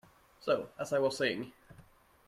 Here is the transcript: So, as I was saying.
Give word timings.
So, 0.39 0.67
as 0.79 0.93
I 0.93 0.97
was 0.97 1.15
saying. 1.15 1.53